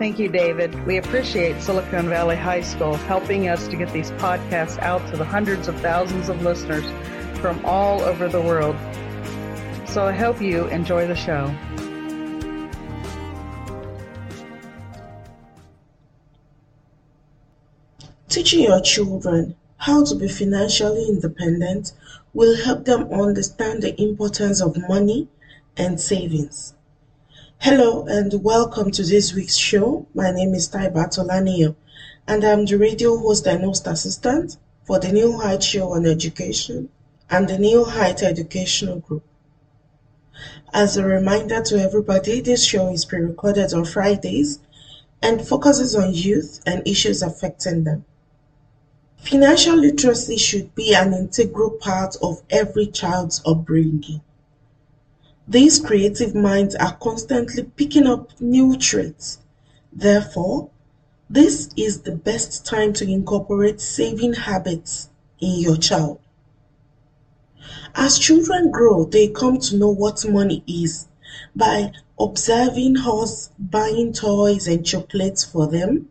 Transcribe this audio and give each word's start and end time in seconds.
Thank 0.00 0.18
you, 0.18 0.30
David. 0.30 0.86
We 0.86 0.96
appreciate 0.96 1.60
Silicon 1.60 2.08
Valley 2.08 2.34
High 2.34 2.62
School 2.62 2.94
helping 2.94 3.48
us 3.48 3.68
to 3.68 3.76
get 3.76 3.92
these 3.92 4.10
podcasts 4.12 4.78
out 4.78 5.06
to 5.10 5.18
the 5.18 5.26
hundreds 5.26 5.68
of 5.68 5.78
thousands 5.82 6.30
of 6.30 6.40
listeners 6.40 6.86
from 7.38 7.62
all 7.66 8.00
over 8.00 8.26
the 8.26 8.40
world. 8.40 8.74
So 9.86 10.06
I 10.06 10.12
hope 10.12 10.40
you 10.40 10.68
enjoy 10.68 11.06
the 11.06 11.14
show. 11.14 11.54
Teaching 18.30 18.62
your 18.62 18.80
children 18.80 19.54
how 19.76 20.02
to 20.06 20.14
be 20.14 20.28
financially 20.28 21.10
independent 21.10 21.92
will 22.32 22.56
help 22.64 22.86
them 22.86 23.12
understand 23.12 23.82
the 23.82 24.00
importance 24.00 24.62
of 24.62 24.78
money 24.88 25.28
and 25.76 26.00
savings. 26.00 26.72
Hello 27.62 28.06
and 28.06 28.42
welcome 28.42 28.90
to 28.90 29.02
this 29.04 29.34
week's 29.34 29.58
show. 29.58 30.06
My 30.14 30.30
name 30.30 30.54
is 30.54 30.70
Taibat 30.70 31.18
Olaniyan 31.18 31.76
and 32.26 32.42
I'm 32.42 32.64
the 32.64 32.78
radio 32.78 33.18
host 33.18 33.46
and 33.46 33.62
host 33.62 33.86
assistant 33.86 34.56
for 34.84 34.98
the 34.98 35.12
New 35.12 35.38
Height 35.38 35.62
Show 35.62 35.92
on 35.92 36.06
Education 36.06 36.88
and 37.28 37.46
the 37.50 37.58
New 37.58 37.84
Height 37.84 38.22
Educational 38.22 39.00
Group. 39.00 39.24
As 40.72 40.96
a 40.96 41.04
reminder 41.04 41.60
to 41.64 41.78
everybody, 41.78 42.40
this 42.40 42.64
show 42.64 42.90
is 42.90 43.04
pre-recorded 43.04 43.74
on 43.74 43.84
Fridays 43.84 44.60
and 45.20 45.46
focuses 45.46 45.94
on 45.94 46.14
youth 46.14 46.62
and 46.64 46.88
issues 46.88 47.20
affecting 47.20 47.84
them. 47.84 48.06
Financial 49.18 49.76
literacy 49.76 50.38
should 50.38 50.74
be 50.74 50.94
an 50.94 51.12
integral 51.12 51.72
part 51.72 52.16
of 52.22 52.40
every 52.48 52.86
child's 52.86 53.42
upbringing. 53.44 54.22
These 55.50 55.80
creative 55.80 56.32
minds 56.32 56.76
are 56.76 56.96
constantly 56.98 57.64
picking 57.64 58.06
up 58.06 58.40
new 58.40 58.76
traits. 58.78 59.40
Therefore, 59.92 60.70
this 61.28 61.70
is 61.76 62.02
the 62.02 62.14
best 62.14 62.64
time 62.64 62.92
to 62.92 63.10
incorporate 63.10 63.80
saving 63.80 64.34
habits 64.34 65.08
in 65.40 65.58
your 65.58 65.76
child. 65.76 66.20
As 67.96 68.16
children 68.16 68.70
grow, 68.70 69.06
they 69.06 69.26
come 69.26 69.58
to 69.58 69.76
know 69.76 69.90
what 69.90 70.24
money 70.24 70.62
is 70.68 71.08
by 71.56 71.94
observing 72.16 72.98
us 72.98 73.50
buying 73.58 74.12
toys 74.12 74.68
and 74.68 74.86
chocolates 74.86 75.42
for 75.44 75.66
them, 75.66 76.10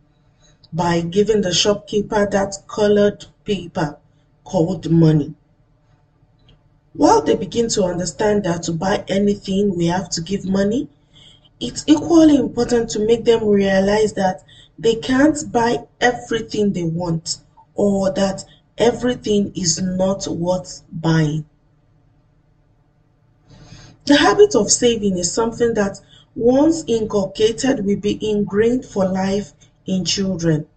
by 0.74 1.00
giving 1.00 1.44
the 1.44 1.54
shopkeeper 1.54 2.28
that 2.30 2.58
colored 2.68 3.28
paper 3.46 3.98
called 4.44 4.92
money. 4.92 5.34
While 7.00 7.22
they 7.22 7.36
begin 7.38 7.70
to 7.70 7.86
understand 7.86 8.44
that 8.44 8.64
to 8.64 8.74
buy 8.74 9.06
anything 9.08 9.74
we 9.74 9.86
have 9.86 10.10
to 10.10 10.22
give 10.22 10.44
money, 10.44 10.90
it's 11.58 11.86
equally 11.88 12.36
important 12.36 12.90
to 12.90 13.00
make 13.00 13.24
them 13.24 13.48
realize 13.48 14.12
that 14.16 14.44
they 14.78 14.96
can't 14.96 15.50
buy 15.50 15.86
everything 16.02 16.74
they 16.74 16.84
want 16.84 17.38
or 17.74 18.12
that 18.12 18.44
everything 18.78 19.54
is 19.56 19.82
not 19.82 20.28
worth 20.28 20.84
buying. 20.92 21.46
The 24.06 24.18
habit 24.18 24.54
of 24.54 24.70
saving 24.70 25.18
is 25.18 25.32
something 25.32 25.76
that 25.76 26.02
once 26.36 26.84
inculcated 26.86 27.86
will 27.86 28.02
be 28.02 28.20
ingrained 28.30 28.84
for 28.84 29.08
life 29.08 29.54
in 29.86 30.04
children. 30.04 30.68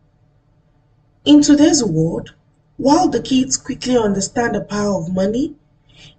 In 1.24 1.42
today's 1.42 1.82
world, 1.82 2.32
while 2.76 3.08
the 3.08 3.20
kids 3.20 3.56
quickly 3.56 3.96
understand 3.96 4.54
the 4.54 4.60
power 4.60 5.00
of 5.00 5.12
money, 5.12 5.56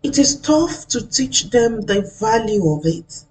it 0.01 0.17
is 0.17 0.35
tough 0.35 0.87
to 0.89 1.05
teach 1.05 1.49
them 1.49 1.81
the 1.81 2.01
value 2.19 2.69
of 2.71 2.85
it. 2.85 3.25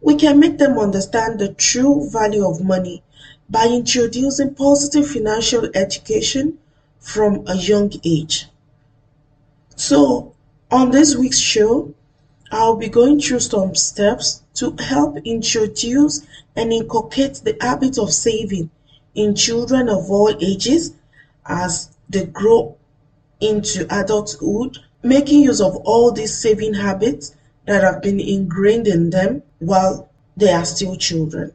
We 0.00 0.14
can 0.14 0.38
make 0.38 0.58
them 0.58 0.78
understand 0.78 1.38
the 1.38 1.52
true 1.52 2.08
value 2.10 2.46
of 2.46 2.62
money 2.64 3.02
by 3.48 3.66
introducing 3.66 4.54
positive 4.54 5.10
financial 5.10 5.68
education 5.74 6.58
from 6.98 7.44
a 7.46 7.56
young 7.56 7.92
age. 8.04 8.46
So, 9.76 10.32
on 10.70 10.90
this 10.90 11.16
week's 11.16 11.38
show, 11.38 11.94
I'll 12.52 12.76
be 12.76 12.88
going 12.88 13.20
through 13.20 13.40
some 13.40 13.74
steps 13.74 14.42
to 14.54 14.74
help 14.78 15.18
introduce 15.24 16.26
and 16.56 16.72
inculcate 16.72 17.40
the 17.44 17.56
habit 17.60 17.98
of 17.98 18.12
saving 18.12 18.70
in 19.14 19.34
children 19.34 19.88
of 19.88 20.10
all 20.10 20.34
ages 20.40 20.92
as 21.46 21.90
they 22.08 22.26
grow 22.26 22.76
into 23.40 23.86
adulthood 23.90 24.78
making 25.02 25.42
use 25.42 25.60
of 25.60 25.76
all 25.76 26.12
these 26.12 26.36
saving 26.36 26.74
habits 26.74 27.34
that 27.66 27.82
have 27.82 28.02
been 28.02 28.20
ingrained 28.20 28.86
in 28.86 29.10
them 29.10 29.42
while 29.58 30.08
they 30.36 30.50
are 30.50 30.64
still 30.64 30.96
children. 30.96 31.52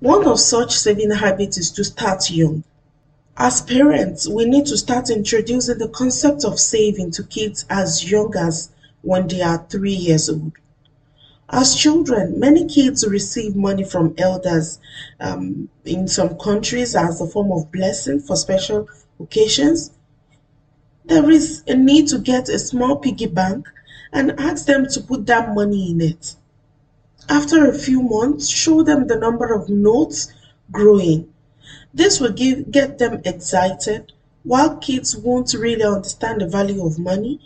One 0.00 0.26
of 0.26 0.40
such 0.40 0.76
saving 0.76 1.10
habits 1.10 1.58
is 1.58 1.70
to 1.72 1.84
start 1.84 2.30
young. 2.30 2.64
As 3.36 3.60
parents, 3.60 4.28
we 4.28 4.44
need 4.44 4.66
to 4.66 4.76
start 4.76 5.10
introducing 5.10 5.78
the 5.78 5.88
concept 5.88 6.44
of 6.44 6.58
saving 6.58 7.10
to 7.12 7.22
kids 7.22 7.64
as 7.68 8.10
young 8.10 8.34
as 8.36 8.70
when 9.02 9.28
they 9.28 9.42
are 9.42 9.64
three 9.68 9.94
years 9.94 10.28
old. 10.28 10.52
As 11.48 11.76
children, 11.76 12.40
many 12.40 12.66
kids 12.66 13.06
receive 13.06 13.54
money 13.54 13.84
from 13.84 14.14
elders 14.18 14.78
um, 15.20 15.68
in 15.84 16.08
some 16.08 16.36
countries 16.38 16.96
as 16.96 17.20
a 17.20 17.26
form 17.26 17.52
of 17.52 17.70
blessing 17.70 18.20
for 18.20 18.36
special 18.36 18.88
occasions 19.20 19.92
there 21.06 21.30
is 21.30 21.62
a 21.68 21.74
need 21.74 22.08
to 22.08 22.18
get 22.18 22.48
a 22.48 22.58
small 22.58 22.96
piggy 22.96 23.26
bank 23.26 23.68
and 24.12 24.38
ask 24.40 24.66
them 24.66 24.86
to 24.88 25.00
put 25.00 25.24
that 25.26 25.54
money 25.54 25.90
in 25.92 26.00
it. 26.00 26.34
After 27.28 27.68
a 27.68 27.78
few 27.78 28.02
months, 28.02 28.48
show 28.48 28.82
them 28.82 29.06
the 29.06 29.16
number 29.16 29.52
of 29.52 29.68
notes 29.68 30.32
growing. 30.72 31.32
This 31.94 32.18
will 32.20 32.32
give, 32.32 32.72
get 32.72 32.98
them 32.98 33.20
excited. 33.24 34.12
While 34.42 34.76
kids 34.78 35.16
won't 35.16 35.54
really 35.54 35.84
understand 35.84 36.40
the 36.40 36.48
value 36.48 36.84
of 36.84 36.98
money, 36.98 37.40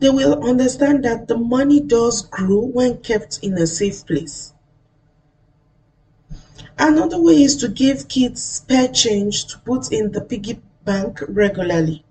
they 0.00 0.10
will 0.10 0.44
understand 0.44 1.04
that 1.04 1.28
the 1.28 1.36
money 1.36 1.80
does 1.80 2.22
grow 2.22 2.60
when 2.60 2.98
kept 2.98 3.38
in 3.42 3.54
a 3.58 3.66
safe 3.66 4.04
place. 4.06 4.52
Another 6.78 7.20
way 7.20 7.42
is 7.42 7.56
to 7.58 7.68
give 7.68 8.08
kids 8.08 8.42
spare 8.42 8.88
change 8.88 9.46
to 9.46 9.58
put 9.60 9.92
in 9.92 10.10
the 10.10 10.20
piggy 10.20 10.60
bank 10.84 11.20
regularly 11.28 12.04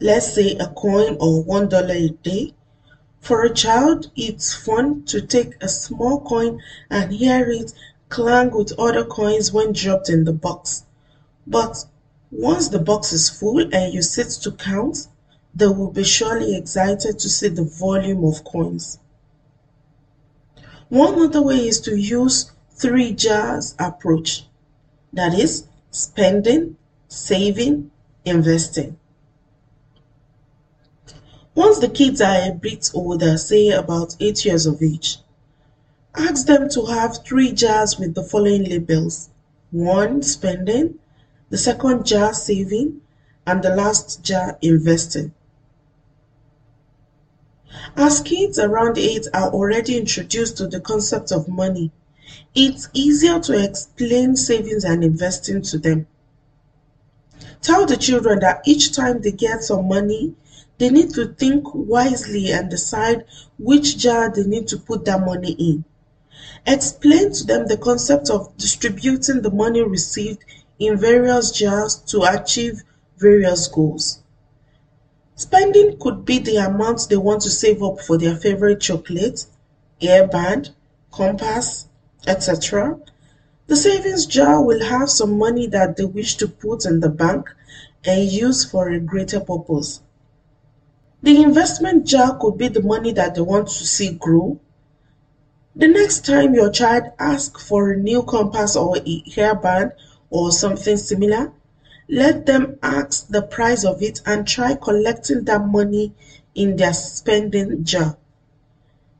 let's 0.00 0.32
say 0.32 0.56
a 0.56 0.66
coin 0.68 1.16
or 1.20 1.42
one 1.42 1.68
dollar 1.68 1.94
a 1.94 2.08
day. 2.08 2.54
For 3.20 3.42
a 3.42 3.52
child, 3.52 4.10
it's 4.16 4.54
fun 4.54 5.04
to 5.04 5.20
take 5.20 5.62
a 5.62 5.68
small 5.68 6.20
coin 6.22 6.60
and 6.88 7.12
hear 7.12 7.50
it 7.50 7.74
clang 8.08 8.50
with 8.50 8.72
other 8.78 9.04
coins 9.04 9.52
when 9.52 9.72
dropped 9.72 10.08
in 10.08 10.24
the 10.24 10.32
box. 10.32 10.84
But 11.46 11.84
once 12.32 12.68
the 12.68 12.78
box 12.78 13.12
is 13.12 13.28
full 13.28 13.60
and 13.74 13.92
you 13.92 14.02
sit 14.02 14.30
to 14.42 14.52
count, 14.52 15.08
they 15.54 15.66
will 15.66 15.90
be 15.90 16.04
surely 16.04 16.56
excited 16.56 17.18
to 17.18 17.28
see 17.28 17.48
the 17.48 17.64
volume 17.64 18.24
of 18.24 18.44
coins. 18.44 18.98
One 20.88 21.20
other 21.20 21.42
way 21.42 21.68
is 21.68 21.80
to 21.82 21.94
use 21.96 22.50
three 22.70 23.12
jars 23.12 23.74
approach. 23.78 24.46
That 25.12 25.34
is 25.34 25.64
spending, 25.90 26.76
saving, 27.08 27.90
investing. 28.24 28.96
Once 31.60 31.78
the 31.80 31.90
kids 31.90 32.22
are 32.22 32.48
a 32.48 32.54
bit 32.54 32.90
older, 32.94 33.36
say 33.36 33.68
about 33.68 34.16
8 34.18 34.46
years 34.46 34.64
of 34.64 34.82
age, 34.82 35.18
Ask 36.14 36.46
them 36.46 36.70
to 36.70 36.86
have 36.86 37.18
three 37.22 37.52
jars 37.52 37.98
with 37.98 38.14
the 38.14 38.22
following 38.22 38.64
labels: 38.64 39.28
one 39.70 40.22
spending, 40.22 40.98
the 41.50 41.58
second 41.58 42.06
jar 42.06 42.32
saving, 42.32 43.02
and 43.46 43.62
the 43.62 43.76
last 43.76 44.22
jar 44.22 44.56
investing. 44.62 45.34
As 47.94 48.20
kids 48.22 48.58
around 48.58 48.96
8 48.96 49.26
are 49.34 49.50
already 49.50 49.98
introduced 49.98 50.56
to 50.56 50.66
the 50.66 50.80
concept 50.80 51.30
of 51.30 51.46
money, 51.46 51.92
it's 52.54 52.88
easier 52.94 53.38
to 53.38 53.62
explain 53.62 54.34
savings 54.34 54.84
and 54.84 55.04
investing 55.04 55.60
to 55.60 55.76
them. 55.76 56.06
Tell 57.60 57.84
the 57.84 57.98
children 57.98 58.38
that 58.38 58.62
each 58.64 58.94
time 58.96 59.20
they 59.20 59.32
get 59.32 59.62
some 59.62 59.86
money, 59.86 60.34
they 60.80 60.88
need 60.88 61.10
to 61.12 61.26
think 61.34 61.74
wisely 61.74 62.50
and 62.50 62.70
decide 62.70 63.26
which 63.58 63.98
jar 63.98 64.32
they 64.32 64.44
need 64.44 64.66
to 64.66 64.78
put 64.78 65.04
their 65.04 65.18
money 65.18 65.52
in. 65.52 65.84
Explain 66.66 67.32
to 67.34 67.44
them 67.44 67.66
the 67.66 67.76
concept 67.76 68.30
of 68.30 68.56
distributing 68.56 69.42
the 69.42 69.50
money 69.50 69.82
received 69.82 70.42
in 70.78 70.96
various 70.96 71.50
jars 71.50 71.96
to 71.96 72.22
achieve 72.22 72.82
various 73.18 73.68
goals. 73.68 74.20
Spending 75.36 75.98
could 75.98 76.24
be 76.24 76.38
the 76.38 76.56
amount 76.56 77.08
they 77.10 77.16
want 77.18 77.42
to 77.42 77.50
save 77.50 77.82
up 77.82 78.00
for 78.00 78.16
their 78.16 78.36
favorite 78.36 78.80
chocolate, 78.80 79.44
hairband, 80.00 80.70
compass, 81.12 81.88
etc. 82.26 82.98
The 83.66 83.76
savings 83.76 84.24
jar 84.24 84.64
will 84.64 84.82
have 84.82 85.10
some 85.10 85.36
money 85.36 85.66
that 85.66 85.98
they 85.98 86.06
wish 86.06 86.36
to 86.36 86.48
put 86.48 86.86
in 86.86 87.00
the 87.00 87.10
bank 87.10 87.50
and 88.02 88.32
use 88.32 88.64
for 88.64 88.88
a 88.88 88.98
greater 88.98 89.40
purpose. 89.40 90.00
The 91.22 91.42
investment 91.42 92.06
jar 92.06 92.38
could 92.38 92.58
be 92.58 92.68
the 92.68 92.82
money 92.82 93.12
that 93.12 93.34
they 93.34 93.40
want 93.42 93.68
to 93.68 93.86
see 93.86 94.12
grow 94.12 94.58
the 95.76 95.86
next 95.86 96.26
time 96.26 96.54
your 96.54 96.70
child 96.70 97.04
asks 97.18 97.66
for 97.66 97.90
a 97.90 97.96
new 97.96 98.24
compass 98.24 98.74
or 98.74 98.98
a 98.98 99.22
hairband 99.22 99.92
or 100.28 100.50
something 100.50 100.96
similar, 100.96 101.52
let 102.08 102.44
them 102.44 102.76
ask 102.82 103.28
the 103.28 103.40
price 103.40 103.84
of 103.84 104.02
it 104.02 104.20
and 104.26 104.46
try 104.46 104.74
collecting 104.74 105.44
that 105.44 105.64
money 105.64 106.12
in 106.56 106.76
their 106.76 106.92
spending 106.92 107.84
jar. 107.84 108.16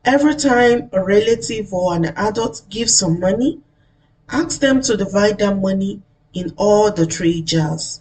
Every 0.04 0.34
time 0.34 0.90
a 0.92 1.02
relative 1.04 1.72
or 1.72 1.94
an 1.94 2.06
adult 2.16 2.62
gives 2.68 2.98
some 2.98 3.20
money, 3.20 3.60
ask 4.28 4.60
them 4.60 4.82
to 4.82 4.96
divide 4.96 5.38
that 5.38 5.56
money 5.56 6.02
in 6.34 6.52
all 6.56 6.90
the 6.90 7.06
three 7.06 7.42
jars. 7.42 8.00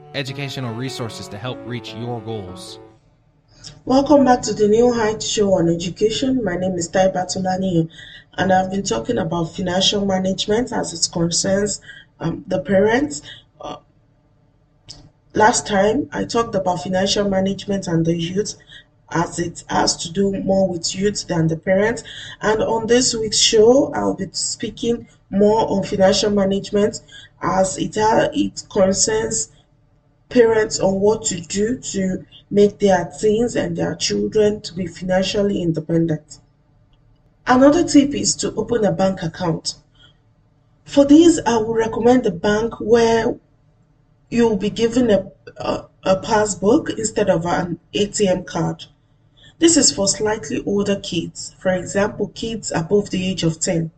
educational 0.13 0.73
resources 0.73 1.27
to 1.29 1.37
help 1.37 1.57
reach 1.65 1.93
your 1.93 2.19
goals. 2.21 2.79
Welcome 3.85 4.25
back 4.25 4.41
to 4.43 4.53
the 4.53 4.67
New 4.67 4.91
Heights 4.93 5.27
Show 5.27 5.53
on 5.53 5.69
Education. 5.69 6.43
My 6.43 6.55
name 6.55 6.73
is 6.73 6.87
Tai 6.87 7.09
Batulani, 7.09 7.89
and 8.33 8.51
I've 8.51 8.71
been 8.71 8.83
talking 8.83 9.17
about 9.17 9.55
financial 9.55 10.05
management 10.05 10.71
as 10.71 10.93
it 10.93 11.11
concerns 11.11 11.81
um, 12.19 12.43
the 12.47 12.59
parents. 12.59 13.21
Uh, 13.59 13.77
last 15.33 15.67
time, 15.67 16.09
I 16.11 16.25
talked 16.25 16.55
about 16.55 16.83
financial 16.83 17.29
management 17.29 17.87
and 17.87 18.05
the 18.05 18.15
youth 18.15 18.55
as 19.11 19.39
it 19.39 19.63
has 19.69 19.97
to 19.97 20.11
do 20.11 20.31
more 20.41 20.67
with 20.69 20.95
youth 20.95 21.27
than 21.27 21.47
the 21.47 21.57
parents. 21.57 22.03
And 22.41 22.61
on 22.61 22.87
this 22.87 23.13
week's 23.13 23.39
show, 23.39 23.93
I'll 23.93 24.13
be 24.13 24.27
speaking 24.31 25.07
more 25.29 25.69
on 25.69 25.83
financial 25.83 26.31
management 26.31 27.01
as 27.41 27.77
it, 27.77 27.97
uh, 27.97 28.29
it 28.33 28.63
concerns 28.69 29.49
parents 30.31 30.79
on 30.79 30.99
what 30.99 31.23
to 31.25 31.39
do 31.39 31.77
to 31.77 32.25
make 32.49 32.79
their 32.79 33.11
teens 33.19 33.55
and 33.55 33.77
their 33.77 33.95
children 33.95 34.61
to 34.61 34.73
be 34.73 34.87
financially 34.87 35.61
independent. 35.61 36.39
Another 37.45 37.83
tip 37.87 38.13
is 38.13 38.35
to 38.37 38.53
open 38.55 38.83
a 38.85 38.91
bank 38.91 39.21
account. 39.21 39.75
For 40.85 41.05
these, 41.05 41.39
I 41.45 41.57
would 41.57 41.75
recommend 41.75 42.25
a 42.25 42.31
bank 42.31 42.79
where 42.79 43.35
you'll 44.29 44.57
be 44.57 44.69
given 44.69 45.09
a, 45.09 45.31
a, 45.57 45.85
a 46.03 46.15
passbook 46.17 46.89
instead 46.89 47.29
of 47.29 47.45
an 47.45 47.79
ATM 47.93 48.45
card. 48.45 48.85
This 49.59 49.77
is 49.77 49.91
for 49.91 50.07
slightly 50.07 50.63
older 50.65 50.95
kids, 50.95 51.55
for 51.59 51.71
example, 51.71 52.31
kids 52.33 52.71
above 52.71 53.11
the 53.11 53.29
age 53.29 53.43
of 53.43 53.59
10. 53.59 53.91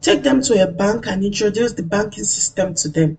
Take 0.00 0.22
them 0.22 0.42
to 0.42 0.62
a 0.62 0.66
bank 0.66 1.06
and 1.06 1.24
introduce 1.24 1.72
the 1.72 1.82
banking 1.82 2.24
system 2.24 2.74
to 2.74 2.88
them. 2.88 3.18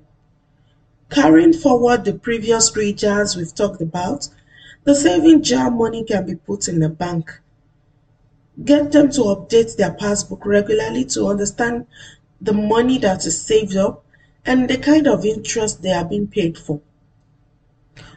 Carrying 1.14 1.54
forward 1.54 2.06
the 2.06 2.14
previous 2.14 2.72
three 2.72 2.92
jars 2.92 3.36
we've 3.36 3.54
talked 3.54 3.82
about, 3.82 4.28
the 4.84 4.96
saving 4.96 5.44
jar 5.44 5.70
money 5.70 6.04
can 6.04 6.26
be 6.26 6.34
put 6.34 6.68
in 6.68 6.82
a 6.82 6.90
bank. 6.90 7.40
Get 8.66 8.92
them 8.92 9.12
to 9.12 9.22
update 9.22 9.78
their 9.78 9.94
passbook 9.94 10.44
regularly 10.44 11.06
to 11.06 11.28
understand 11.28 11.86
the 12.42 12.54
money 12.54 12.98
that 12.98 13.28
is 13.28 13.40
saved 13.40 13.76
up 13.76 14.04
and 14.44 14.68
the 14.68 14.78
kind 14.78 15.08
of 15.08 15.24
interest 15.24 15.84
they 15.84 15.94
are 15.94 16.04
being 16.04 16.26
paid 16.26 16.58
for. 16.58 16.82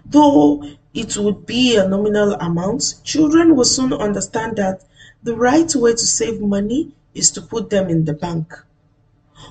Though 0.07 0.65
it 0.95 1.19
would 1.19 1.45
be 1.45 1.77
a 1.77 1.87
nominal 1.87 2.33
amount, 2.35 2.95
children 3.05 3.57
will 3.57 3.67
soon 3.67 3.93
understand 3.93 4.57
that 4.57 4.85
the 5.23 5.37
right 5.37 5.75
way 5.75 5.93
to 5.93 5.99
save 5.99 6.41
money 6.41 6.95
is 7.15 7.31
to 7.33 7.43
put 7.43 7.69
them 7.69 7.91
in 7.91 8.07
the 8.07 8.15
bank. 8.15 8.55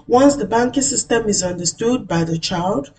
Once 0.07 0.36
the 0.36 0.45
banking 0.45 0.81
system 0.81 1.30
is 1.30 1.44
understood 1.44 2.07
by 2.07 2.24
the 2.24 2.39
child, 2.39 2.91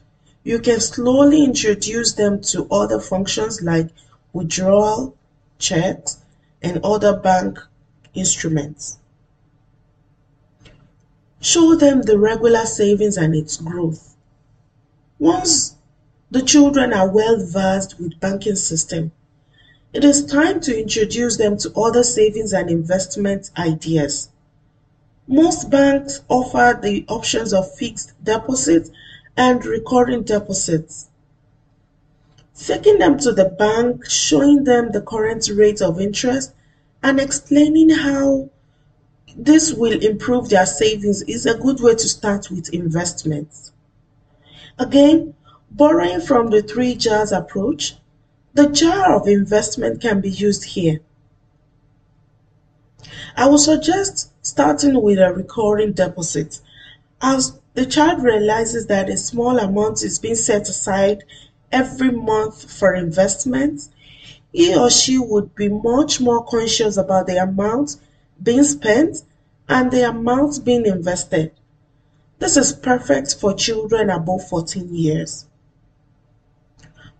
you 0.46 0.60
can 0.60 0.78
slowly 0.78 1.42
introduce 1.42 2.12
them 2.12 2.40
to 2.40 2.68
other 2.70 3.00
functions 3.00 3.62
like 3.62 3.88
withdrawal, 4.32 5.12
checks, 5.58 6.18
and 6.62 6.78
other 6.84 7.16
bank 7.16 7.58
instruments. 8.14 8.98
Show 11.40 11.74
them 11.74 12.02
the 12.02 12.16
regular 12.16 12.64
savings 12.64 13.16
and 13.16 13.34
its 13.34 13.56
growth. 13.56 14.14
Once 15.18 15.74
the 16.30 16.42
children 16.42 16.92
are 16.92 17.10
well 17.10 17.44
versed 17.44 17.98
with 17.98 18.20
banking 18.20 18.54
system, 18.54 19.10
it 19.92 20.04
is 20.04 20.24
time 20.24 20.60
to 20.60 20.80
introduce 20.80 21.36
them 21.38 21.56
to 21.56 21.74
other 21.74 22.04
savings 22.04 22.52
and 22.52 22.70
investment 22.70 23.50
ideas. 23.58 24.28
Most 25.26 25.70
banks 25.70 26.20
offer 26.28 26.78
the 26.80 27.04
options 27.08 27.52
of 27.52 27.74
fixed 27.74 28.12
deposit 28.22 28.90
and 29.36 29.64
recurring 29.64 30.22
deposits. 30.22 31.08
Taking 32.58 32.98
them 32.98 33.18
to 33.18 33.32
the 33.32 33.44
bank, 33.44 34.08
showing 34.08 34.64
them 34.64 34.92
the 34.92 35.02
current 35.02 35.48
rate 35.54 35.82
of 35.82 36.00
interest, 36.00 36.54
and 37.02 37.20
explaining 37.20 37.90
how 37.90 38.48
this 39.36 39.72
will 39.72 40.02
improve 40.02 40.48
their 40.48 40.64
savings 40.64 41.22
is 41.22 41.44
a 41.44 41.58
good 41.58 41.80
way 41.80 41.94
to 41.94 42.08
start 42.08 42.50
with 42.50 42.72
investments. 42.72 43.72
Again, 44.78 45.34
borrowing 45.70 46.22
from 46.22 46.48
the 46.48 46.62
three 46.62 46.94
jars 46.94 47.32
approach, 47.32 47.96
the 48.54 48.70
jar 48.70 49.14
of 49.14 49.28
investment 49.28 50.00
can 50.00 50.22
be 50.22 50.30
used 50.30 50.64
here. 50.64 51.00
I 53.36 53.46
would 53.46 53.60
suggest 53.60 54.32
starting 54.40 55.02
with 55.02 55.18
a 55.18 55.32
recurring 55.32 55.92
deposit 55.92 56.60
as 57.20 57.60
the 57.76 57.84
child 57.84 58.22
realizes 58.22 58.86
that 58.86 59.10
a 59.10 59.18
small 59.18 59.58
amount 59.58 60.02
is 60.02 60.18
being 60.18 60.34
set 60.34 60.66
aside 60.66 61.22
every 61.70 62.10
month 62.10 62.72
for 62.72 62.94
investments, 62.94 63.90
he 64.50 64.74
or 64.74 64.88
she 64.88 65.18
would 65.18 65.54
be 65.54 65.68
much 65.68 66.18
more 66.18 66.42
conscious 66.46 66.96
about 66.96 67.26
the 67.26 67.36
amount 67.36 67.98
being 68.42 68.64
spent 68.64 69.18
and 69.68 69.90
the 69.90 70.08
amount 70.08 70.64
being 70.64 70.86
invested. 70.86 71.52
This 72.38 72.56
is 72.56 72.72
perfect 72.72 73.34
for 73.34 73.52
children 73.52 74.08
above 74.08 74.48
14 74.48 74.94
years. 74.94 75.44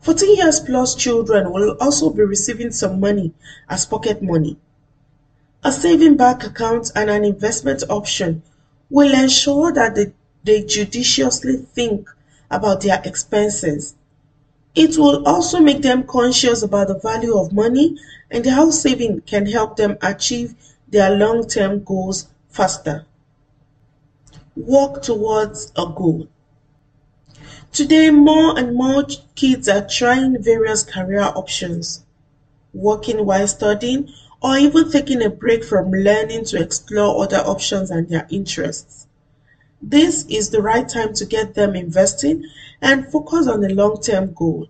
14 0.00 0.36
years 0.36 0.60
plus 0.60 0.94
children 0.94 1.52
will 1.52 1.76
also 1.82 2.08
be 2.08 2.22
receiving 2.22 2.70
some 2.70 2.98
money 2.98 3.34
as 3.68 3.84
pocket 3.84 4.22
money. 4.22 4.56
A 5.62 5.70
saving 5.70 6.16
bank 6.16 6.44
account 6.44 6.92
and 6.94 7.10
an 7.10 7.24
investment 7.24 7.82
option 7.90 8.42
will 8.88 9.12
ensure 9.12 9.70
that 9.72 9.94
the 9.94 10.12
they 10.46 10.62
judiciously 10.62 11.56
think 11.74 12.08
about 12.50 12.80
their 12.80 13.02
expenses. 13.04 13.96
It 14.76 14.96
will 14.96 15.26
also 15.26 15.58
make 15.58 15.82
them 15.82 16.04
conscious 16.04 16.62
about 16.62 16.88
the 16.88 16.98
value 16.98 17.36
of 17.36 17.52
money 17.52 17.98
and 18.30 18.46
how 18.46 18.70
saving 18.70 19.22
can 19.22 19.46
help 19.46 19.76
them 19.76 19.98
achieve 20.02 20.54
their 20.88 21.10
long 21.16 21.48
term 21.48 21.82
goals 21.82 22.28
faster. 22.48 23.04
work 24.56 25.02
towards 25.02 25.70
a 25.76 25.84
goal. 25.86 26.26
Today, 27.72 28.10
more 28.10 28.58
and 28.58 28.74
more 28.74 29.04
kids 29.34 29.68
are 29.68 29.86
trying 29.86 30.42
various 30.42 30.82
career 30.82 31.20
options, 31.20 32.04
working 32.72 33.26
while 33.26 33.46
studying, 33.46 34.08
or 34.42 34.56
even 34.56 34.90
taking 34.90 35.22
a 35.22 35.28
break 35.28 35.62
from 35.62 35.90
learning 35.90 36.46
to 36.46 36.62
explore 36.62 37.22
other 37.22 37.38
options 37.38 37.90
and 37.90 38.08
their 38.08 38.26
interests. 38.30 39.05
This 39.88 40.26
is 40.28 40.50
the 40.50 40.62
right 40.62 40.88
time 40.88 41.14
to 41.14 41.24
get 41.24 41.54
them 41.54 41.76
investing 41.76 42.44
and 42.82 43.06
focus 43.06 43.46
on 43.46 43.62
a 43.62 43.68
long 43.68 44.00
term 44.00 44.32
goal. 44.32 44.66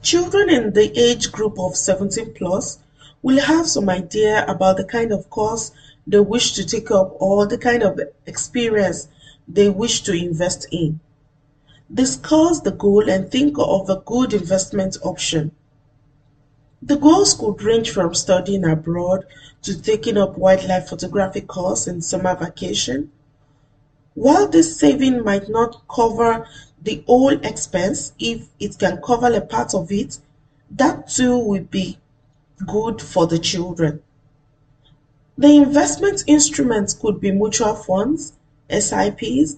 Children 0.00 0.48
in 0.48 0.72
the 0.72 0.98
age 0.98 1.30
group 1.30 1.58
of 1.58 1.76
17 1.76 2.32
plus 2.32 2.78
will 3.22 3.38
have 3.38 3.68
some 3.68 3.90
idea 3.90 4.46
about 4.46 4.78
the 4.78 4.84
kind 4.84 5.12
of 5.12 5.28
course 5.28 5.72
they 6.06 6.20
wish 6.20 6.54
to 6.54 6.64
take 6.64 6.90
up 6.90 7.16
or 7.20 7.44
the 7.46 7.58
kind 7.58 7.82
of 7.82 8.00
experience 8.24 9.08
they 9.46 9.68
wish 9.68 10.00
to 10.04 10.12
invest 10.14 10.66
in. 10.70 11.00
Discuss 11.92 12.60
the 12.60 12.72
goal 12.72 13.10
and 13.10 13.30
think 13.30 13.58
of 13.58 13.90
a 13.90 14.02
good 14.06 14.32
investment 14.32 14.96
option. 15.02 15.50
The 16.80 16.96
goals 16.96 17.34
could 17.34 17.60
range 17.62 17.90
from 17.90 18.14
studying 18.14 18.64
abroad 18.64 19.26
to 19.64 19.78
taking 19.78 20.16
up 20.16 20.38
wildlife 20.38 20.88
photography 20.88 21.42
course 21.42 21.86
in 21.86 22.00
summer 22.00 22.34
vacation. 22.34 23.10
While 24.16 24.48
this 24.48 24.78
saving 24.78 25.24
might 25.24 25.50
not 25.50 25.82
cover 25.88 26.48
the 26.82 27.04
whole 27.06 27.38
expense, 27.44 28.14
if 28.18 28.48
it 28.58 28.78
can 28.78 29.02
cover 29.02 29.26
a 29.26 29.42
part 29.42 29.74
of 29.74 29.92
it, 29.92 30.18
that 30.70 31.08
too 31.08 31.38
will 31.38 31.64
be 31.64 31.98
good 32.66 33.02
for 33.02 33.26
the 33.26 33.38
children. 33.38 34.02
The 35.36 35.54
investment 35.56 36.24
instruments 36.26 36.94
could 36.94 37.20
be 37.20 37.30
mutual 37.30 37.74
funds, 37.74 38.32
SIPs, 38.70 39.56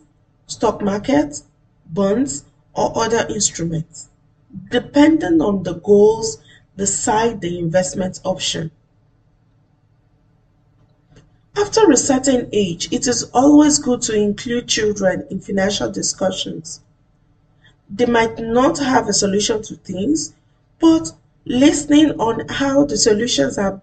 stock 0.49 0.83
markets, 0.83 1.45
bonds, 1.87 2.45
or 2.75 2.91
other 2.99 3.29
instruments. 3.31 4.09
Depending 4.73 5.41
on 5.41 5.63
the 5.63 5.75
goals, 5.75 6.39
decide 6.77 7.41
the 7.41 7.61
investment 7.61 8.19
option. 8.25 8.73
After 11.69 11.91
a 11.91 11.99
certain 11.99 12.49
age, 12.51 12.89
it 12.91 13.07
is 13.07 13.25
always 13.35 13.79
good 13.79 14.01
to 14.03 14.15
include 14.15 14.69
children 14.69 15.27
in 15.29 15.41
financial 15.41 15.93
discussions. 15.93 16.81
They 17.91 18.07
might 18.07 18.39
not 18.39 18.79
have 18.79 19.07
a 19.07 19.13
solution 19.13 19.63
to 19.65 19.75
things, 19.77 20.33
but 20.81 21.13
listening 21.45 22.13
on 22.13 22.49
how 22.49 22.87
the 22.87 22.97
solutions 22.97 23.59
are 23.59 23.83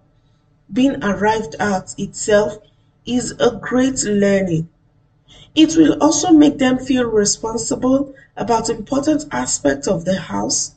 being 0.74 0.96
arrived 1.04 1.58
at 1.60 1.94
itself 2.00 2.58
is 3.06 3.34
a 3.34 3.52
great 3.62 4.02
learning. 4.04 4.68
It 5.54 5.78
will 5.78 6.02
also 6.02 6.32
make 6.32 6.58
them 6.58 6.80
feel 6.80 7.06
responsible 7.06 8.16
about 8.36 8.68
important 8.68 9.26
aspects 9.32 9.88
of 9.88 10.06
the 10.06 10.22
house. 10.22 10.74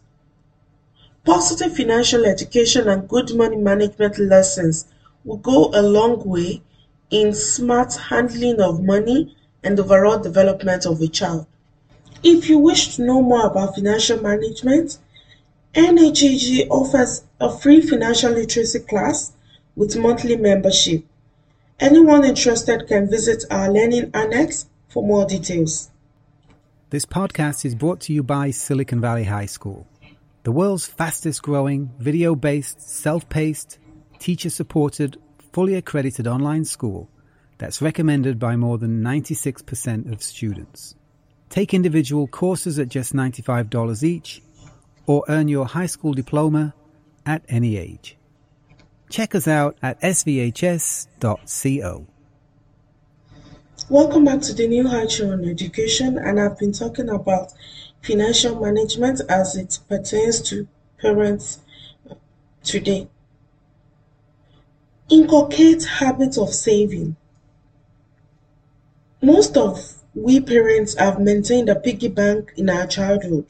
Positive 1.25 1.75
financial 1.75 2.27
education 2.27 2.87
and 2.87 3.09
good 3.09 3.35
money 3.35 3.57
management 3.57 4.19
lessons 4.19 4.85
will 5.25 5.39
go 5.39 5.71
a 5.73 5.81
long 5.81 6.23
way 6.29 6.61
in 7.11 7.33
smart 7.33 7.95
handling 7.95 8.61
of 8.61 8.83
money 8.83 9.37
and 9.63 9.79
overall 9.79 10.19
development 10.19 10.87
of 10.87 11.01
a 11.01 11.09
child. 11.09 11.47
If 12.23 12.49
you 12.49 12.59
wish 12.59 12.97
to 12.97 13.03
know 13.03 13.23
more 13.23 13.47
about 13.47 13.75
financial 13.75 14.21
management, 14.21 14.99
NHEG 15.75 16.69
offers 16.71 17.25
a 17.41 17.57
free 17.57 17.81
financial 17.81 18.33
literacy 18.33 18.81
class 18.81 19.33
with 19.77 19.97
monthly 19.97 20.37
membership. 20.37 21.05
Anyone 21.79 22.25
interested 22.25 22.89
can 22.89 23.09
visit 23.09 23.45
our 23.51 23.71
learning 23.71 24.11
annex 24.13 24.67
for 24.89 25.07
more 25.07 25.27
details. 25.27 25.91
This 26.91 27.05
podcast 27.05 27.65
is 27.65 27.75
brought 27.75 28.01
to 28.01 28.13
you 28.13 28.23
by 28.23 28.51
Silicon 28.51 29.01
Valley 29.01 29.25
High 29.25 29.47
School, 29.47 29.87
the 30.43 30.51
world's 30.51 30.87
fastest 30.87 31.43
growing, 31.43 31.91
video 31.99 32.35
based, 32.35 32.81
self 32.81 33.29
paced, 33.29 33.79
teacher 34.19 34.51
supported, 34.51 35.19
fully 35.59 35.75
accredited 35.75 36.29
online 36.29 36.65
school 36.65 37.11
that's 37.59 37.83
recommended 37.83 38.39
by 38.39 38.55
more 38.55 38.79
than 38.79 39.03
96% 39.03 40.13
of 40.13 40.23
students. 40.23 40.95
Take 41.51 41.75
individual 41.75 42.29
courses 42.29 42.79
at 42.79 42.89
just 42.89 43.13
$95 43.13 44.05
each 44.05 44.41
or 45.07 45.25
earn 45.29 45.49
your 45.49 45.67
high 45.67 45.87
school 45.87 46.13
diploma 46.13 46.75
at 47.27 47.43
any 47.49 47.77
age. 47.77 48.17
Check 49.11 49.35
us 49.35 49.49
out 49.49 49.77
at 49.83 50.01
svhs.co. 50.01 50.47
Welcome 53.89 54.25
back 54.27 54.41
to 54.43 54.55
the 54.55 54.69
New 54.69 55.09
Show 55.09 55.33
on 55.33 55.45
Education, 55.45 56.19
and 56.19 56.39
I've 56.39 56.57
been 56.57 56.71
talking 56.71 57.09
about 57.09 57.53
financial 58.01 58.61
management 58.61 59.23
as 59.29 59.57
it 59.57 59.81
pertains 59.89 60.41
to 60.51 60.69
parents 61.01 61.59
today. 62.63 63.09
Inculcate 65.11 65.85
habits 65.85 66.37
of 66.37 66.53
saving. 66.53 67.17
Most 69.23 69.57
of 69.57 70.03
we 70.15 70.39
parents 70.39 70.95
have 70.97 71.19
maintained 71.19 71.71
a 71.71 71.75
piggy 71.77 72.09
bank 72.09 72.53
in 72.57 72.69
our 72.69 72.87
childhood. 72.87 73.47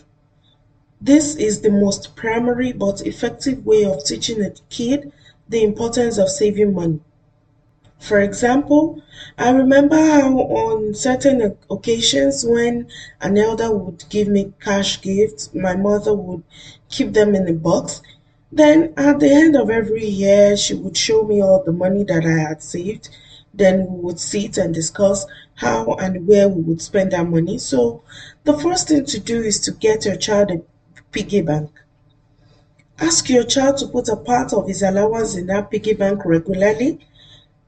This 1.01 1.35
is 1.35 1.61
the 1.61 1.71
most 1.71 2.15
primary 2.15 2.73
but 2.73 3.05
effective 3.05 3.67
way 3.67 3.85
of 3.85 4.05
teaching 4.05 4.41
a 4.41 4.53
kid 4.71 5.13
the 5.49 5.65
importance 5.65 6.17
of 6.17 6.29
saving 6.29 6.75
money. 6.75 7.01
For 7.99 8.21
example, 8.21 9.03
I 9.37 9.51
remember 9.51 9.97
how 9.97 10.39
on 10.39 10.95
certain 10.95 11.57
occasions 11.69 12.45
when 12.45 12.87
an 13.21 13.37
elder 13.37 13.77
would 13.77 14.05
give 14.09 14.29
me 14.29 14.53
cash 14.61 15.03
gifts, 15.03 15.53
my 15.53 15.75
mother 15.75 16.15
would 16.15 16.45
keep 16.89 17.15
them 17.15 17.35
in 17.35 17.49
a 17.49 17.53
box. 17.53 18.01
Then 18.51 18.95
at 18.97 19.21
the 19.21 19.31
end 19.31 19.57
of 19.57 19.69
every 19.69 20.07
year, 20.07 20.57
she 20.57 20.75
would 20.75 20.97
show 20.97 21.23
me 21.25 21.43
all 21.43 21.63
the 21.63 21.73
money 21.73 22.03
that 22.05 22.25
I 22.25 22.49
had 22.49 22.63
saved. 22.63 23.11
Then 23.53 23.87
we 23.87 24.01
would 24.01 24.21
sit 24.21 24.57
and 24.57 24.73
discuss 24.73 25.27
how 25.57 25.95
and 25.95 26.27
where 26.27 26.49
we 26.49 26.63
would 26.63 26.81
spend 26.81 27.13
our 27.13 27.25
money. 27.25 27.59
So 27.59 28.03
the 28.45 28.59
first 28.59 28.89
thing 28.89 29.05
to 29.05 29.21
do 29.21 29.43
is 29.43 29.61
to 29.61 29.73
get 29.73 30.07
your 30.07 30.17
child 30.17 30.51
a 30.51 30.63
piggy 31.13 31.43
bank. 31.43 31.71
Ask 32.99 33.29
your 33.29 33.45
child 33.45 33.79
to 33.79 33.89
put 33.89 34.09
a 34.09 34.17
part 34.17 34.53
of 34.53 34.67
his 34.67 34.83
allowance 34.83 35.37
in 35.37 35.47
that 35.49 35.71
piggy 35.71 35.93
bank 35.93 36.25
regularly. 36.25 37.01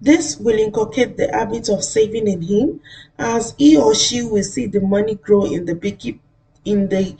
This 0.00 0.38
will 0.38 0.58
inculcate 0.58 1.16
the 1.16 1.30
habit 1.30 1.68
of 1.68 1.84
saving 1.84 2.26
in 2.26 2.42
him 2.42 2.80
as 3.18 3.54
he 3.58 3.76
or 3.76 3.94
she 3.94 4.22
will 4.22 4.42
see 4.42 4.66
the 4.66 4.80
money 4.80 5.16
grow 5.16 5.44
in 5.44 5.66
the 5.66 5.74
piggy, 5.76 6.20
in 6.64 6.88
the 6.88 7.16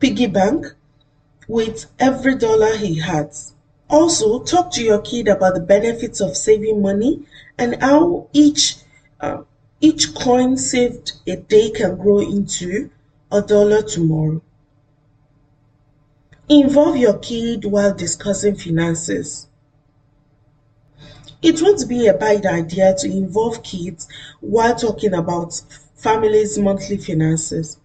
piggy 0.00 0.26
bank 0.26 0.74
with 1.50 1.86
every 1.98 2.36
dollar 2.36 2.76
he 2.76 3.00
has. 3.00 3.54
Also, 3.88 4.38
talk 4.44 4.70
to 4.72 4.84
your 4.84 5.00
kid 5.00 5.26
about 5.26 5.54
the 5.54 5.60
benefits 5.60 6.20
of 6.20 6.36
saving 6.36 6.80
money 6.80 7.24
and 7.58 7.82
how 7.82 8.28
each 8.32 8.76
uh, 9.20 9.42
each 9.80 10.14
coin 10.14 10.56
saved 10.56 11.12
a 11.26 11.34
day 11.36 11.70
can 11.70 11.96
grow 11.96 12.20
into 12.20 12.88
a 13.32 13.42
dollar 13.42 13.82
tomorrow. 13.82 14.40
Involve 16.50 16.98
your 16.98 17.16
kid 17.18 17.64
while 17.64 17.94
discussing 17.94 18.54
finances. 18.54 19.46
It 21.42 21.60
won't 21.60 21.88
be 21.88 22.06
a 22.06 22.14
bad 22.14 22.46
idea 22.46 22.94
to 22.98 23.10
involve 23.10 23.64
kids 23.64 24.06
while 24.40 24.76
talking 24.76 25.12
about 25.12 25.60
families' 25.96 26.56
monthly 26.56 26.98
finances. 26.98 27.79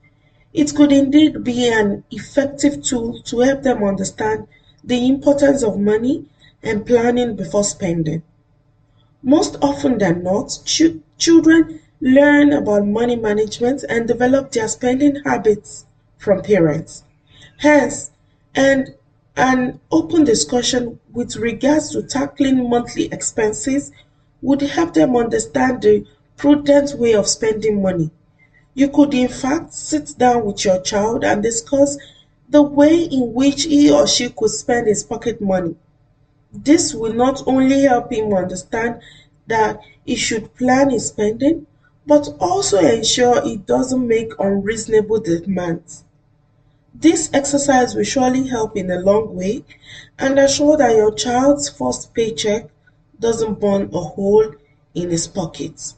It 0.55 0.73
could 0.73 0.91
indeed 0.91 1.43
be 1.43 1.67
an 1.69 2.03
effective 2.09 2.81
tool 2.81 3.21
to 3.25 3.41
help 3.41 3.61
them 3.61 3.83
understand 3.83 4.47
the 4.83 5.07
importance 5.07 5.61
of 5.61 5.79
money 5.79 6.25
and 6.63 6.83
planning 6.83 7.35
before 7.35 7.63
spending. 7.63 8.23
Most 9.23 9.57
often 9.61 9.97
than 9.97 10.23
not, 10.23 10.57
ch- 10.63 11.01
children 11.17 11.81
learn 11.99 12.53
about 12.53 12.87
money 12.87 13.17
management 13.17 13.83
and 13.89 14.07
develop 14.07 14.53
their 14.53 14.69
spending 14.69 15.17
habits 15.25 15.85
from 16.17 16.41
parents. 16.41 17.03
Hence, 17.57 18.11
and 18.55 18.95
an 19.35 19.81
open 19.91 20.23
discussion 20.23 21.01
with 21.11 21.35
regards 21.35 21.89
to 21.89 22.03
tackling 22.03 22.69
monthly 22.69 23.07
expenses 23.11 23.91
would 24.41 24.61
help 24.61 24.93
them 24.93 25.17
understand 25.17 25.81
the 25.81 26.05
prudent 26.37 26.93
way 26.97 27.13
of 27.13 27.27
spending 27.27 27.81
money. 27.81 28.11
You 28.75 28.89
could, 28.89 29.13
in 29.13 29.29
fact, 29.29 29.73
sit 29.73 30.15
down 30.17 30.45
with 30.45 30.65
your 30.65 30.81
child 30.81 31.23
and 31.23 31.41
discuss 31.41 31.97
the 32.49 32.61
way 32.61 33.03
in 33.05 33.33
which 33.33 33.63
he 33.63 33.89
or 33.89 34.05
she 34.05 34.29
could 34.29 34.51
spend 34.51 34.87
his 34.87 35.01
pocket 35.01 35.41
money. 35.41 35.75
This 36.51 36.93
will 36.93 37.13
not 37.13 37.41
only 37.47 37.83
help 37.83 38.11
him 38.11 38.33
understand 38.33 38.99
that 39.47 39.79
he 40.05 40.15
should 40.15 40.53
plan 40.55 40.89
his 40.89 41.07
spending, 41.07 41.67
but 42.05 42.27
also 42.39 42.77
ensure 42.79 43.41
he 43.41 43.55
doesn't 43.55 44.05
make 44.05 44.33
unreasonable 44.39 45.21
demands. 45.21 46.03
This 46.93 47.29
exercise 47.33 47.95
will 47.95 48.03
surely 48.03 48.47
help 48.47 48.75
in 48.75 48.87
the 48.87 48.99
long 48.99 49.35
way 49.35 49.63
and 50.19 50.37
assure 50.37 50.75
that 50.75 50.95
your 50.95 51.13
child's 51.13 51.69
first 51.69 52.13
paycheck 52.13 52.69
doesn't 53.21 53.61
burn 53.61 53.89
a 53.93 54.01
hole 54.01 54.53
in 54.93 55.09
his 55.09 55.27
pocket. 55.27 55.93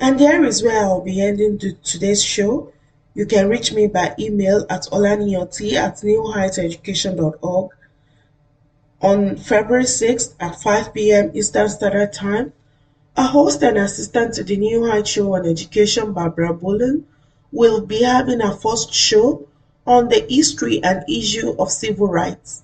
And 0.00 0.18
there 0.18 0.42
is 0.44 0.62
where 0.62 0.82
I'll 0.82 1.02
be 1.02 1.20
ending 1.20 1.58
today's 1.58 2.24
show. 2.24 2.72
You 3.12 3.26
can 3.26 3.50
reach 3.50 3.74
me 3.74 3.86
by 3.86 4.14
email 4.18 4.64
at 4.70 4.84
olanioti 4.84 5.74
at 5.74 5.96
newheightseducation.org 5.96 7.70
on 9.02 9.36
February 9.36 9.84
6th 9.84 10.34
at 10.40 10.58
5 10.62 10.94
p.m. 10.94 11.30
Eastern 11.34 11.68
Standard 11.68 12.14
Time. 12.14 12.54
A 13.14 13.24
host 13.24 13.62
and 13.62 13.76
assistant 13.76 14.32
to 14.34 14.42
the 14.42 14.56
New 14.56 14.86
Heights 14.90 15.10
Show 15.10 15.34
on 15.34 15.44
Education, 15.46 16.14
Barbara 16.14 16.54
Bullen, 16.54 17.04
will 17.52 17.82
be 17.84 18.02
having 18.02 18.40
a 18.40 18.56
first 18.56 18.94
show 18.94 19.46
on 19.86 20.08
the 20.08 20.24
history 20.30 20.82
and 20.82 21.04
issue 21.10 21.54
of 21.58 21.70
civil 21.70 22.06
rights. 22.08 22.62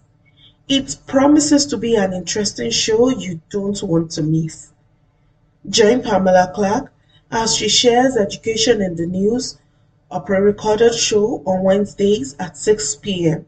It 0.68 0.96
promises 1.06 1.66
to 1.66 1.76
be 1.76 1.96
an 1.96 2.14
interesting 2.14 2.70
show 2.70 3.10
you 3.10 3.42
don't 3.50 3.82
want 3.82 4.12
to 4.12 4.22
miss. 4.22 4.72
Join 5.68 6.02
Pamela 6.02 6.50
Clark 6.54 6.92
as 7.30 7.56
she 7.56 7.68
shares 7.68 8.16
education 8.16 8.80
in 8.80 8.97
the 8.97 9.06
news, 9.06 9.59
a 10.11 10.18
pre-recorded 10.21 10.95
show 10.95 11.42
on 11.45 11.62
Wednesdays 11.62 12.35
at 12.38 12.56
6 12.56 12.97
p.m. 12.97 13.45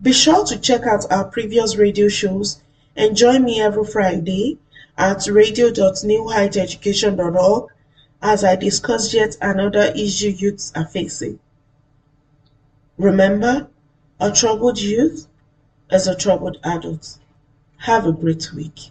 Be 0.00 0.12
sure 0.12 0.44
to 0.44 0.58
check 0.58 0.82
out 0.82 1.10
our 1.10 1.24
previous 1.24 1.76
radio 1.76 2.08
shows 2.08 2.60
and 2.94 3.16
join 3.16 3.42
me 3.44 3.60
every 3.60 3.84
Friday 3.84 4.58
at 4.96 5.26
radio.newheighteducation.org 5.26 7.70
as 8.22 8.44
I 8.44 8.56
discuss 8.56 9.12
yet 9.12 9.36
another 9.40 9.92
issue 9.94 10.28
youths 10.28 10.72
are 10.74 10.86
facing. 10.86 11.38
Remember, 12.96 13.68
a 14.18 14.32
troubled 14.32 14.80
youth 14.80 15.26
is 15.90 16.06
a 16.06 16.14
troubled 16.14 16.58
adult. 16.64 17.18
Have 17.78 18.06
a 18.06 18.12
great 18.12 18.54
week. 18.54 18.90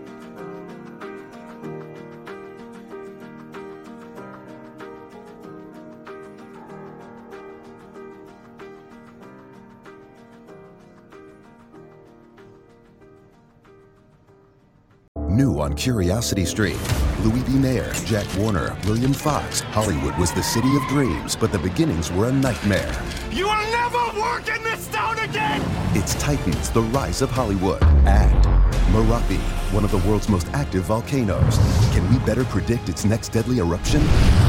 New 15.31 15.61
on 15.61 15.73
Curiosity 15.73 16.43
Stream. 16.43 16.77
Louis 17.23 17.41
B. 17.43 17.53
Mayer, 17.53 17.93
Jack 18.05 18.27
Warner, 18.37 18.75
William 18.85 19.13
Fox. 19.13 19.61
Hollywood 19.61 20.17
was 20.17 20.33
the 20.33 20.43
city 20.43 20.75
of 20.75 20.81
dreams, 20.89 21.37
but 21.37 21.53
the 21.53 21.59
beginnings 21.59 22.11
were 22.11 22.27
a 22.27 22.31
nightmare. 22.31 23.01
You 23.31 23.45
will 23.45 23.71
never 23.71 24.19
work 24.19 24.49
in 24.53 24.61
this 24.63 24.87
town 24.89 25.17
again! 25.19 25.61
It's 25.95 26.15
Titans, 26.15 26.69
the 26.71 26.81
rise 26.81 27.21
of 27.21 27.31
Hollywood. 27.31 27.81
And 28.05 28.43
Merapi, 28.91 29.37
one 29.71 29.85
of 29.85 29.91
the 29.91 29.99
world's 29.99 30.27
most 30.27 30.47
active 30.51 30.83
volcanoes. 30.83 31.57
Can 31.93 32.09
we 32.11 32.19
better 32.25 32.43
predict 32.43 32.89
its 32.89 33.05
next 33.05 33.29
deadly 33.29 33.59
eruption? 33.59 34.01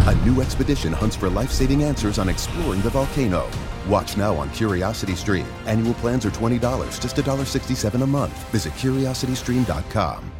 A 0.08 0.20
new 0.24 0.40
expedition 0.40 0.92
hunts 0.92 1.14
for 1.14 1.30
life 1.30 1.52
saving 1.52 1.84
answers 1.84 2.18
on 2.18 2.28
exploring 2.28 2.80
the 2.80 2.90
volcano. 2.90 3.48
Watch 3.88 4.16
now 4.16 4.34
on 4.34 4.50
Curiosity 4.50 5.14
Stream. 5.14 5.46
Annual 5.66 5.94
plans 5.94 6.26
are 6.26 6.30
$20, 6.30 6.60
just 7.00 7.14
$1.67 7.14 8.02
a 8.02 8.06
month. 8.06 8.50
Visit 8.50 8.72
curiositystream.com. 8.72 10.31